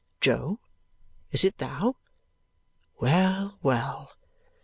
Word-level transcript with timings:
Jo, 0.19 0.59
is 1.31 1.43
it 1.45 1.59
thou? 1.59 1.95
Well, 2.99 3.59
well! 3.61 4.11